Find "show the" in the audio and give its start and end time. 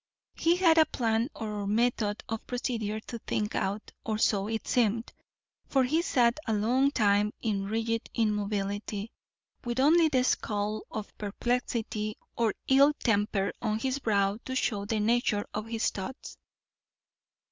14.55-14.99